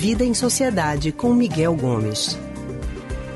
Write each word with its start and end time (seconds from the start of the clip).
Vida 0.00 0.22
em 0.22 0.32
Sociedade 0.32 1.10
com 1.10 1.34
Miguel 1.34 1.74
Gomes. 1.74 2.38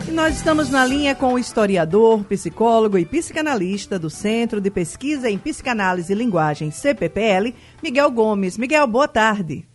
E 0.06 0.12
nós 0.12 0.36
estamos 0.36 0.70
na 0.70 0.86
linha 0.86 1.12
com 1.12 1.34
o 1.34 1.38
historiador, 1.38 2.22
psicólogo 2.22 2.96
e 2.96 3.04
psicanalista 3.04 3.98
do 3.98 4.08
Centro 4.08 4.60
de 4.60 4.70
Pesquisa 4.70 5.28
em 5.28 5.36
Psicanálise 5.36 6.12
e 6.12 6.14
Linguagem, 6.14 6.70
CPPL, 6.70 7.52
Miguel 7.82 8.08
Gomes. 8.12 8.56
Miguel, 8.56 8.86
boa 8.86 9.08
tarde. 9.08 9.66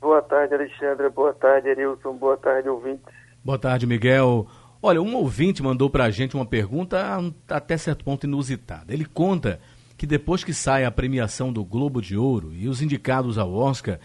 Boa 0.00 0.22
tarde, 0.22 0.54
Alexandra. 0.54 1.10
Boa 1.10 1.32
tarde, 1.32 1.70
Erilson. 1.70 2.12
Boa 2.12 2.36
tarde, 2.36 2.68
ouvintes. 2.68 3.12
Boa 3.44 3.58
tarde, 3.58 3.84
Miguel. 3.84 4.46
Olha, 4.80 5.02
um 5.02 5.16
ouvinte 5.16 5.64
mandou 5.64 5.90
para 5.90 6.04
a 6.04 6.10
gente 6.10 6.36
uma 6.36 6.46
pergunta 6.46 7.18
até 7.48 7.76
certo 7.76 8.04
ponto 8.04 8.24
inusitada. 8.24 8.94
Ele 8.94 9.04
conta 9.04 9.58
que 9.98 10.06
depois 10.06 10.44
que 10.44 10.54
sai 10.54 10.84
a 10.84 10.92
premiação 10.92 11.52
do 11.52 11.64
Globo 11.64 12.00
de 12.00 12.16
Ouro 12.16 12.54
e 12.54 12.68
os 12.68 12.80
indicados 12.80 13.36
ao 13.36 13.52
Oscar, 13.52 13.98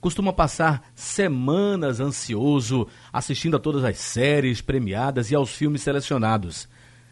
costuma 0.00 0.32
passar 0.32 0.90
semanas 0.94 2.00
ansioso 2.00 2.88
assistindo 3.12 3.56
a 3.56 3.60
todas 3.60 3.84
as 3.84 3.98
séries 3.98 4.60
premiadas 4.60 5.30
e 5.30 5.34
aos 5.34 5.54
filmes 5.54 5.82
selecionados. 5.82 6.68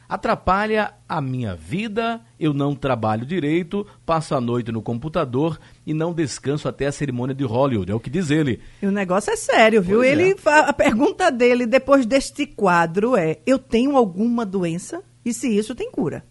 Atrapalha 0.08 0.94
a 1.06 1.20
minha 1.20 1.54
vida, 1.54 2.22
eu 2.40 2.54
não 2.54 2.74
trabalho 2.74 3.26
direito, 3.26 3.86
passo 4.06 4.34
a 4.34 4.40
noite 4.40 4.72
no 4.72 4.80
computador 4.80 5.60
e 5.86 5.92
não 5.92 6.14
descanso 6.14 6.66
até 6.66 6.86
a 6.86 6.92
cerimônia 6.92 7.34
de 7.34 7.44
Hollywood, 7.44 7.92
é 7.92 7.94
o 7.94 8.00
que 8.00 8.08
diz 8.08 8.30
ele. 8.30 8.58
E 8.80 8.86
o 8.86 8.90
negócio 8.90 9.30
é 9.30 9.36
sério, 9.36 9.82
viu? 9.82 9.98
Pois 9.98 10.10
ele 10.10 10.30
é. 10.30 10.50
A 10.50 10.72
pergunta 10.72 11.30
dele 11.30 11.66
depois 11.66 12.06
deste 12.06 12.46
quadro 12.46 13.14
é: 13.14 13.40
eu 13.46 13.58
tenho 13.58 13.98
alguma 13.98 14.46
doença? 14.46 15.04
E 15.22 15.34
se 15.34 15.54
isso 15.54 15.74
tem 15.74 15.90
cura? 15.90 16.24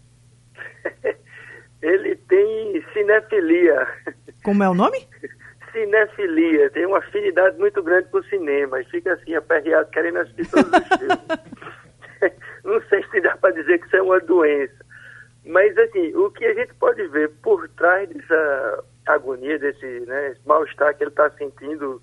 Ele 1.80 2.16
tem 2.28 2.84
cinefilia. 2.92 3.86
Como 4.42 4.64
é 4.64 4.68
o 4.68 4.74
nome? 4.74 5.06
Cinefilia. 5.72 6.70
Tem 6.70 6.86
uma 6.86 6.98
afinidade 6.98 7.58
muito 7.58 7.82
grande 7.82 8.08
por 8.08 8.24
cinema. 8.26 8.80
E 8.80 8.84
fica 8.84 9.12
assim, 9.12 9.34
aperreado, 9.34 9.90
querendo 9.90 10.18
assistir 10.18 10.50
todos 10.50 10.70
os 10.72 10.98
filmes. 10.98 12.32
Não 12.64 12.80
sei 12.88 13.02
se 13.10 13.20
dá 13.20 13.36
para 13.36 13.54
dizer 13.54 13.78
que 13.78 13.86
isso 13.86 13.96
é 13.96 14.02
uma 14.02 14.20
doença. 14.20 14.84
Mas, 15.44 15.76
assim, 15.78 16.14
o 16.14 16.30
que 16.30 16.44
a 16.44 16.54
gente 16.54 16.74
pode 16.74 17.06
ver 17.08 17.30
por 17.42 17.68
trás 17.70 18.08
dessa 18.08 18.84
agonia, 19.06 19.58
desse 19.58 20.00
né, 20.00 20.34
mal-estar 20.44 20.94
que 20.94 21.02
ele 21.02 21.10
está 21.10 21.30
sentindo, 21.30 22.02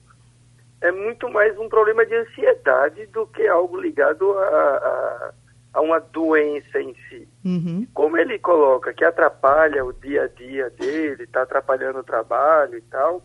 é 0.81 0.91
muito 0.91 1.29
mais 1.29 1.57
um 1.57 1.69
problema 1.69 2.05
de 2.05 2.15
ansiedade 2.15 3.05
do 3.07 3.27
que 3.27 3.47
algo 3.47 3.79
ligado 3.79 4.31
a, 4.37 5.33
a 5.75 5.81
uma 5.81 5.99
doença 5.99 6.79
em 6.79 6.95
si. 7.09 7.27
Uhum. 7.43 7.85
Como 7.93 8.17
ele 8.17 8.39
coloca 8.39 8.93
que 8.93 9.03
atrapalha 9.03 9.83
o 9.83 9.91
dia 9.91 10.23
a 10.23 10.27
dia 10.27 10.69
dele, 10.69 11.23
está 11.23 11.41
atrapalhando 11.41 11.99
o 11.99 12.03
trabalho 12.03 12.77
e 12.77 12.81
tal, 12.83 13.21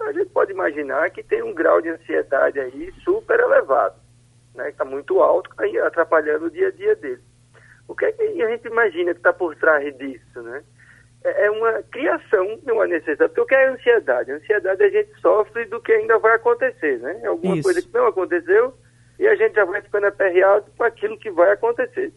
a 0.00 0.12
gente 0.12 0.28
pode 0.30 0.50
imaginar 0.50 1.10
que 1.10 1.22
tem 1.22 1.44
um 1.44 1.54
grau 1.54 1.80
de 1.80 1.90
ansiedade 1.90 2.58
aí 2.58 2.92
super 3.04 3.38
elevado, 3.38 3.94
né? 4.52 4.70
Está 4.70 4.84
muito 4.84 5.20
alto, 5.20 5.48
aí 5.58 5.78
atrapalhando 5.78 6.46
o 6.46 6.50
dia 6.50 6.68
a 6.68 6.70
dia 6.72 6.96
dele. 6.96 7.22
O 7.86 7.94
que 7.94 8.06
é 8.06 8.10
que 8.12 8.42
a 8.42 8.50
gente 8.50 8.66
imagina 8.66 9.12
que 9.12 9.20
está 9.20 9.32
por 9.32 9.54
trás 9.54 9.96
disso, 9.96 10.42
né? 10.42 10.64
É 11.22 11.46
é 11.46 11.50
uma 11.52 11.84
criação 11.84 12.58
de 12.64 12.72
uma 12.72 12.88
necessidade. 12.88 13.32
Porque 13.32 13.40
o 13.42 13.46
que 13.46 13.54
é 13.54 13.68
ansiedade? 13.68 14.32
A 14.32 14.34
ansiedade 14.34 14.82
a 14.82 14.90
gente 14.90 15.20
sofre 15.20 15.66
do 15.66 15.80
que 15.80 15.92
ainda 15.92 16.18
vai 16.18 16.34
acontecer, 16.34 16.98
né? 16.98 17.20
É 17.22 17.28
alguma 17.28 17.54
Isso. 17.54 17.62
coisa 17.62 17.80
que 17.80 17.94
não 17.94 18.08
aconteceu 18.08 18.74
e 19.22 19.28
a 19.28 19.36
gente 19.36 19.54
já 19.54 19.64
vai 19.64 19.80
ficando 19.80 20.08
aperreado 20.08 20.64
com 20.76 20.82
aquilo 20.82 21.16
que 21.16 21.30
vai 21.30 21.52
acontecer. 21.52 22.12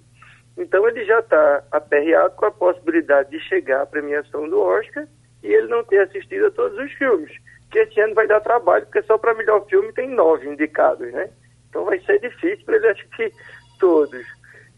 Então 0.57 0.87
ele 0.87 1.05
já 1.05 1.19
está 1.19 1.63
aperreado 1.71 2.33
com 2.35 2.47
a 2.47 2.51
possibilidade 2.51 3.29
de 3.29 3.39
chegar 3.41 3.83
à 3.83 3.85
premiação 3.85 4.49
do 4.49 4.59
Oscar 4.59 5.07
e 5.43 5.53
ele 5.53 5.67
não 5.67 5.83
ter 5.83 5.99
assistido 5.99 6.47
a 6.47 6.51
todos 6.51 6.75
os 6.79 6.91
filmes. 6.93 7.31
Que 7.69 7.77
esse 7.77 7.99
ano 7.99 8.15
vai 8.15 8.25
dar 8.25 8.41
trabalho, 8.41 8.87
porque 8.87 9.03
só 9.03 9.19
para 9.19 9.35
melhor 9.35 9.67
filme 9.67 9.93
tem 9.93 10.09
nove 10.09 10.49
indicados, 10.49 11.13
né? 11.13 11.29
Então 11.69 11.85
vai 11.85 11.99
ser 11.99 12.19
difícil 12.19 12.65
para 12.65 12.77
ele 12.77 12.87
assistir 12.87 13.31
todos. 13.79 14.25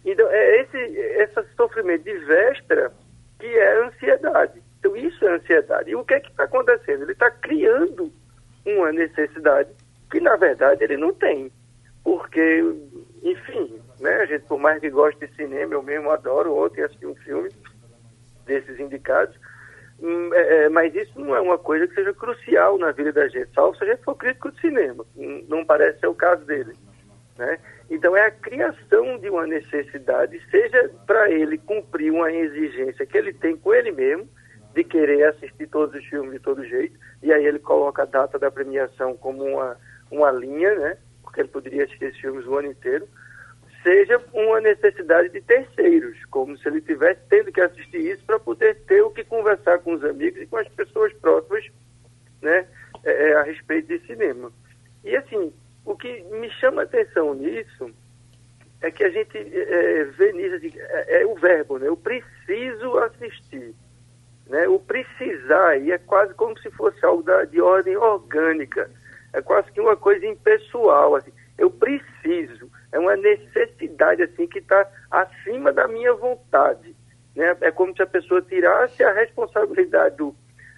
Então 0.03 0.27
é 0.29 0.61
esse, 0.63 0.77
esse 0.77 1.55
sofrimento 1.55 2.03
de 2.03 2.17
véspera 2.25 2.91
que 3.39 3.47
é 3.47 3.85
ansiedade. 3.85 4.61
Então 4.79 4.97
isso 4.97 5.25
é 5.25 5.35
ansiedade. 5.35 5.91
E 5.91 5.95
o 5.95 6.03
que 6.03 6.15
é 6.15 6.19
que 6.19 6.29
está 6.29 6.43
acontecendo? 6.43 7.03
Ele 7.03 7.13
está 7.13 7.31
criando 7.31 8.11
uma 8.65 8.91
necessidade 8.91 9.69
que 10.11 10.19
na 10.19 10.35
verdade 10.35 10.83
ele 10.83 10.97
não 10.97 11.13
tem. 11.13 11.49
Porque, 12.07 12.63
enfim, 13.21 13.81
né, 13.99 14.15
a 14.21 14.25
gente 14.25 14.45
por 14.45 14.57
mais 14.57 14.79
que 14.79 14.89
goste 14.89 15.27
de 15.27 15.35
cinema, 15.35 15.73
eu 15.73 15.83
mesmo 15.83 16.09
adoro, 16.09 16.55
ontem 16.55 16.81
assisti 16.81 17.05
um 17.05 17.15
filme 17.15 17.49
desses 18.45 18.79
indicados, 18.79 19.35
hum, 19.99 20.33
é, 20.33 20.63
é, 20.63 20.69
mas 20.69 20.95
isso 20.95 21.19
não 21.19 21.35
é 21.35 21.41
uma 21.41 21.57
coisa 21.57 21.85
que 21.85 21.95
seja 21.95 22.13
crucial 22.13 22.77
na 22.77 22.93
vida 22.93 23.11
da 23.11 23.27
gente, 23.27 23.53
salvo 23.53 23.77
se 23.77 23.83
a 23.83 23.87
gente 23.87 24.05
for 24.05 24.15
crítico 24.15 24.49
de 24.53 24.61
cinema. 24.61 25.05
Hum, 25.17 25.45
Não 25.49 25.65
parece 25.65 25.99
ser 25.99 26.07
o 26.07 26.15
caso 26.15 26.45
dele. 26.45 26.73
Né? 27.37 27.59
Então 27.89 28.15
é 28.15 28.27
a 28.27 28.31
criação 28.31 29.17
de 29.17 29.29
uma 29.29 29.45
necessidade, 29.45 30.41
seja 30.49 30.89
para 31.05 31.29
ele 31.29 31.57
cumprir 31.57 32.09
uma 32.09 32.31
exigência 32.31 33.05
que 33.05 33.17
ele 33.17 33.33
tem 33.33 33.57
com 33.57 33.73
ele 33.73 33.91
mesmo, 33.91 34.29
de 34.73 34.81
querer 34.85 35.23
assistir 35.25 35.67
todos 35.67 35.93
os 35.93 36.05
filmes 36.05 36.31
de 36.31 36.39
todo 36.39 36.65
jeito, 36.65 36.97
e 37.21 37.33
aí 37.33 37.45
ele 37.45 37.59
coloca 37.59 38.03
a 38.03 38.05
data 38.05 38.39
da 38.39 38.49
premiação 38.49 39.17
como 39.17 39.43
uma, 39.43 39.75
uma 40.09 40.31
linha, 40.31 40.73
né? 40.75 40.97
Porque 41.27 41.41
ele 41.41 41.49
poderia 41.49 41.83
assistir 41.83 42.05
esses 42.05 42.19
filmes 42.21 42.45
o 42.45 42.57
ano 42.57 42.71
inteiro, 42.71 43.07
seja 43.83 44.21
uma 44.33 44.61
necessidade 44.61 45.29
de 45.29 45.41
terceiros, 45.41 46.17
como 46.31 46.57
se 46.57 46.67
ele 46.67 46.81
tivesse 46.81 47.19
tendo 47.29 47.51
que 47.51 47.59
assistir 47.59 47.99
isso 47.99 48.23
para 48.25 48.39
poder 48.39 48.75
ter 48.85 49.01
o 49.01 49.11
que 49.11 49.25
conversar 49.25 49.79
com 49.79 49.93
os 49.93 50.03
amigos 50.03 50.41
e 50.41 50.47
com 50.47 50.57
as 50.57 50.67
pessoas 50.69 51.13
próximas 51.13 51.65
né, 52.41 52.65
é, 53.03 53.29
é, 53.29 53.35
a 53.35 53.43
respeito 53.43 53.87
de 53.87 53.99
cinema. 54.07 54.51
E 55.03 55.15
assim, 55.15 55.53
o 55.85 55.95
que 55.95 56.23
me 56.31 56.49
chama 56.51 56.81
a 56.81 56.85
atenção 56.85 57.33
nisso 57.35 57.91
é 58.81 58.89
que 58.89 59.03
a 59.03 59.09
gente 59.09 59.37
é, 59.37 60.03
vê 60.05 60.31
nisso, 60.31 60.55
assim, 60.55 60.71
é, 60.75 61.21
é 61.21 61.25
o 61.25 61.35
verbo, 61.35 61.77
né? 61.77 61.87
Eu 61.87 61.97
preciso 61.97 62.97
assistir. 62.99 63.73
Né? 64.47 64.67
O 64.67 64.79
precisar 64.79 65.69
aí 65.69 65.91
é 65.91 65.97
quase 65.97 66.33
como 66.35 66.57
se 66.59 66.69
fosse 66.71 67.03
algo 67.03 67.23
da, 67.23 67.43
de 67.43 67.59
ordem 67.59 67.97
orgânica. 67.97 68.89
É 69.33 69.41
quase 69.41 69.71
que 69.71 69.81
uma 69.81 69.95
coisa 69.95 70.25
impessoal. 70.25 71.15
Assim. 71.15 71.31
Eu 71.57 71.69
preciso. 71.69 72.69
É 72.91 72.99
uma 72.99 73.15
necessidade 73.15 74.23
assim 74.23 74.47
que 74.47 74.59
está 74.59 74.89
acima 75.11 75.71
da 75.71 75.87
minha 75.87 76.13
vontade. 76.13 76.95
Né? 77.35 77.55
É 77.61 77.71
como 77.71 77.95
se 77.95 78.01
a 78.01 78.07
pessoa 78.07 78.41
tirasse 78.41 79.03
a 79.03 79.13
responsabilidade 79.13 80.17
do 80.17 80.35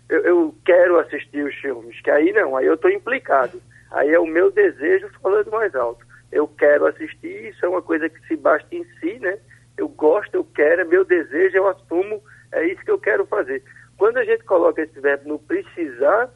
eu, 0.09 0.21
eu 0.25 0.55
quero 0.65 0.99
assistir 0.99 1.45
os 1.45 1.53
filmes, 1.55 2.01
que 2.01 2.09
aí 2.09 2.33
não, 2.33 2.57
aí 2.57 2.65
eu 2.65 2.73
estou 2.73 2.89
implicado. 2.89 3.61
Aí 3.91 4.09
é 4.09 4.19
o 4.19 4.25
meu 4.25 4.51
desejo 4.51 5.07
falando 5.21 5.51
mais 5.51 5.73
alto. 5.75 6.05
Eu 6.31 6.47
quero 6.47 6.87
assistir, 6.87 7.49
isso 7.49 7.63
é 7.65 7.69
uma 7.69 7.81
coisa 7.81 8.09
que 8.09 8.19
se 8.27 8.35
basta 8.35 8.75
em 8.75 8.83
si, 8.99 9.19
né? 9.19 9.37
Eu 9.77 9.87
gosto, 9.87 10.33
eu 10.35 10.43
quero, 10.43 10.81
é 10.81 10.83
meu 10.83 11.05
desejo, 11.05 11.55
eu 11.55 11.67
assumo, 11.67 12.21
é 12.51 12.65
isso 12.65 12.83
que 12.83 12.91
eu 12.91 12.99
quero 12.99 13.25
fazer. 13.27 13.63
Quando 13.97 14.17
a 14.17 14.25
gente 14.25 14.43
coloca 14.43 14.81
esse 14.81 14.99
verbo 14.99 15.29
no 15.29 15.39
precisar, 15.39 16.29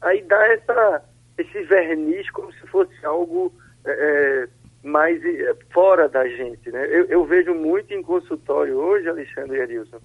aí 0.00 0.22
dá 0.22 0.46
essa, 0.48 1.04
esse 1.38 1.62
verniz 1.62 2.28
como 2.30 2.52
se 2.52 2.66
fosse 2.66 2.91
algo 3.04 3.52
é, 3.84 3.90
é, 3.90 4.48
mais 4.86 5.24
é, 5.24 5.54
fora 5.72 6.08
da 6.08 6.26
gente, 6.28 6.70
né? 6.70 6.86
Eu, 6.86 7.06
eu 7.06 7.24
vejo 7.24 7.54
muito 7.54 7.92
em 7.92 8.02
consultório 8.02 8.76
hoje, 8.76 9.08
Alexandre 9.08 9.58
e 9.58 9.60
Arilson, 9.60 10.00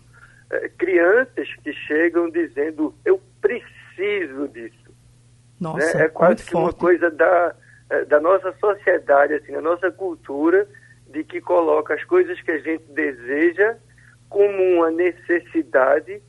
é, 0.49 0.69
crianças 0.69 1.47
que 1.63 1.73
chegam 1.73 2.29
dizendo 2.29 2.93
eu 3.05 3.21
preciso 3.41 4.47
disso. 4.49 4.87
Nossa, 5.59 5.97
né? 5.97 6.05
É 6.05 6.09
quase 6.09 6.45
que 6.45 6.55
uma 6.55 6.71
forte. 6.71 6.79
coisa 6.79 7.09
da, 7.09 7.55
da 8.07 8.19
nossa 8.19 8.53
sociedade, 8.59 9.33
assim, 9.33 9.55
a 9.55 9.61
nossa 9.61 9.91
cultura, 9.91 10.67
de 11.09 11.23
que 11.23 11.41
coloca 11.41 11.93
as 11.93 12.03
coisas 12.03 12.39
que 12.41 12.51
a 12.51 12.59
gente 12.59 12.83
deseja 12.91 13.77
como 14.29 14.61
uma 14.75 14.91
necessidade, 14.91 16.21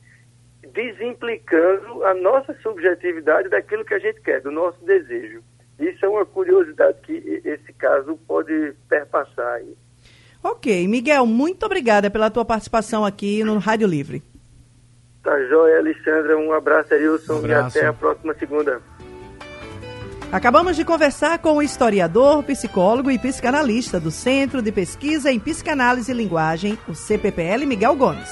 desimplicando 0.73 2.03
a 2.05 2.13
nossa 2.13 2.53
subjetividade 2.61 3.49
daquilo 3.49 3.85
que 3.85 3.93
a 3.93 3.99
gente 3.99 4.21
quer, 4.21 4.41
do 4.41 4.51
nosso 4.51 4.83
desejo. 4.85 5.43
Isso 5.79 6.05
é 6.05 6.09
uma 6.09 6.25
curiosidade 6.25 6.97
que 7.03 7.13
esse 7.45 7.71
caso 7.73 8.17
pode 8.27 8.73
perpassar 8.89 9.53
aí. 9.55 9.73
Ok, 10.43 10.87
Miguel, 10.87 11.25
muito 11.25 11.65
obrigada 11.65 12.09
pela 12.09 12.29
tua 12.29 12.45
participação 12.45 13.03
aqui 13.05 13.43
no 13.43 13.57
Rádio 13.57 13.87
Livre. 13.87 14.23
Tá 15.23 15.37
joia, 15.47 15.79
Alexandra. 15.79 16.37
Um 16.37 16.53
abraço, 16.53 16.93
Arilson, 16.93 17.33
Um 17.33 17.37
abraço. 17.39 17.77
e 17.77 17.79
até 17.79 17.87
a 17.87 17.93
próxima 17.93 18.33
segunda. 18.35 18.81
Acabamos 20.31 20.75
de 20.75 20.85
conversar 20.85 21.39
com 21.39 21.57
o 21.57 21.61
historiador, 21.61 22.43
psicólogo 22.43 23.09
e 23.09 23.17
psicanalista 23.17 23.99
do 23.99 24.11
Centro 24.11 24.61
de 24.61 24.71
Pesquisa 24.71 25.31
em 25.31 25.39
Psicanálise 25.39 26.11
e 26.11 26.15
Linguagem, 26.15 26.77
o 26.87 26.93
CPPL, 26.93 27.65
Miguel 27.65 27.95
Gomes. 27.95 28.29